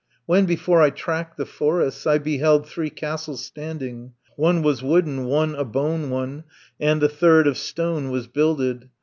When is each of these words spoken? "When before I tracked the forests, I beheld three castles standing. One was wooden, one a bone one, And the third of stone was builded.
"When 0.25 0.47
before 0.47 0.81
I 0.81 0.89
tracked 0.89 1.37
the 1.37 1.45
forests, 1.45 2.07
I 2.07 2.17
beheld 2.17 2.65
three 2.67 2.89
castles 2.89 3.45
standing. 3.45 4.13
One 4.35 4.63
was 4.63 4.81
wooden, 4.81 5.25
one 5.25 5.53
a 5.53 5.63
bone 5.63 6.09
one, 6.09 6.45
And 6.79 6.99
the 6.99 7.07
third 7.07 7.45
of 7.45 7.55
stone 7.55 8.09
was 8.09 8.25
builded. 8.25 8.89